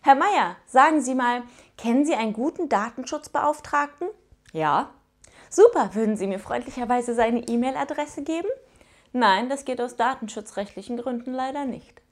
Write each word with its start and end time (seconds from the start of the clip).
Herr 0.00 0.14
Meier, 0.14 0.56
sagen 0.66 1.00
Sie 1.00 1.14
mal, 1.14 1.42
kennen 1.76 2.04
Sie 2.06 2.14
einen 2.14 2.32
guten 2.32 2.68
Datenschutzbeauftragten? 2.68 4.08
Ja. 4.52 4.90
Super, 5.50 5.94
würden 5.94 6.16
Sie 6.16 6.26
mir 6.26 6.38
freundlicherweise 6.38 7.14
seine 7.14 7.46
E-Mail-Adresse 7.46 8.22
geben? 8.22 8.48
Nein, 9.12 9.48
das 9.48 9.64
geht 9.64 9.80
aus 9.80 9.96
datenschutzrechtlichen 9.96 10.98
Gründen 10.98 11.32
leider 11.32 11.64
nicht. 11.64 12.02